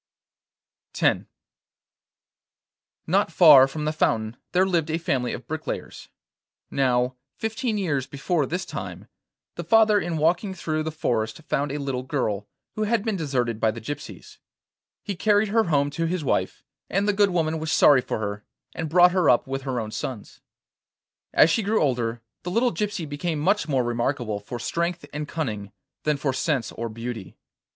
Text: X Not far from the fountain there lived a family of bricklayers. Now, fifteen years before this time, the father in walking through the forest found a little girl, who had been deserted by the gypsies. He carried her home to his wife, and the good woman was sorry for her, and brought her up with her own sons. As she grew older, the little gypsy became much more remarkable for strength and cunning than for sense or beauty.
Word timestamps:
X 0.99 1.25
Not 3.05 3.31
far 3.31 3.67
from 3.67 3.85
the 3.85 3.93
fountain 3.93 4.35
there 4.51 4.65
lived 4.65 4.89
a 4.89 4.97
family 4.97 5.31
of 5.31 5.45
bricklayers. 5.45 6.09
Now, 6.71 7.17
fifteen 7.37 7.77
years 7.77 8.07
before 8.07 8.47
this 8.47 8.65
time, 8.65 9.07
the 9.57 9.63
father 9.63 9.99
in 9.99 10.17
walking 10.17 10.55
through 10.55 10.81
the 10.81 10.91
forest 10.91 11.43
found 11.43 11.71
a 11.71 11.77
little 11.77 12.01
girl, 12.01 12.47
who 12.73 12.85
had 12.85 13.05
been 13.05 13.15
deserted 13.15 13.59
by 13.59 13.69
the 13.69 13.79
gypsies. 13.79 14.39
He 15.03 15.15
carried 15.15 15.49
her 15.49 15.65
home 15.65 15.91
to 15.91 16.07
his 16.07 16.23
wife, 16.23 16.63
and 16.89 17.07
the 17.07 17.13
good 17.13 17.29
woman 17.29 17.59
was 17.59 17.71
sorry 17.71 18.01
for 18.01 18.17
her, 18.17 18.43
and 18.73 18.89
brought 18.89 19.11
her 19.11 19.29
up 19.29 19.45
with 19.45 19.61
her 19.61 19.79
own 19.79 19.91
sons. 19.91 20.41
As 21.31 21.51
she 21.51 21.61
grew 21.61 21.79
older, 21.79 22.23
the 22.41 22.49
little 22.49 22.71
gypsy 22.71 23.07
became 23.07 23.37
much 23.37 23.67
more 23.67 23.83
remarkable 23.83 24.39
for 24.39 24.57
strength 24.57 25.05
and 25.13 25.27
cunning 25.27 25.71
than 26.05 26.17
for 26.17 26.33
sense 26.33 26.71
or 26.71 26.89
beauty. 26.89 27.37